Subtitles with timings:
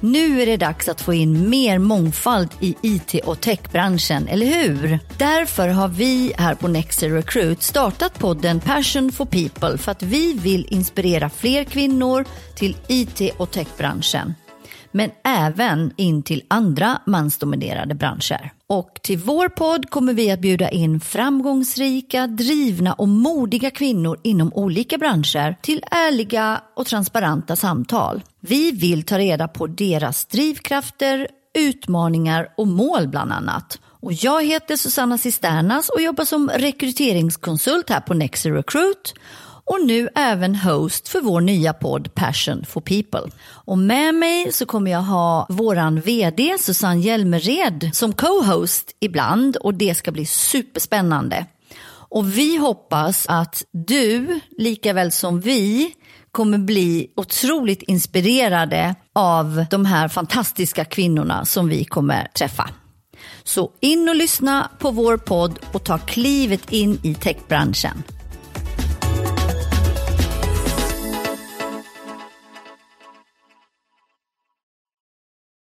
[0.00, 4.98] Nu är det dags att få in mer mångfald i IT och techbranschen, eller hur?
[5.18, 10.32] Därför har vi här på Nexer Recruit startat podden Passion for People för att vi
[10.32, 12.24] vill inspirera fler kvinnor
[12.54, 14.34] till IT och techbranschen
[14.92, 18.52] men även in till andra mansdominerade branscher.
[18.68, 24.52] Och till vår podd kommer vi att bjuda in framgångsrika, drivna och modiga kvinnor inom
[24.52, 28.22] olika branscher till ärliga och transparenta samtal.
[28.40, 33.78] Vi vill ta reda på deras drivkrafter, utmaningar och mål bland annat.
[34.00, 39.14] Och jag heter Susanna Cisternas och jobbar som rekryteringskonsult här på Nexer Recruit
[39.66, 43.30] och nu även host för vår nya podd Passion for People.
[43.48, 49.74] Och med mig så kommer jag ha våran vd Susanne Hjälmered som co-host ibland och
[49.74, 51.46] det ska bli superspännande.
[52.08, 55.92] Och vi hoppas att du, lika väl som vi,
[56.32, 62.70] kommer bli otroligt inspirerade av de här fantastiska kvinnorna som vi kommer träffa.
[63.44, 68.02] Så in och lyssna på vår podd och ta klivet in i techbranschen.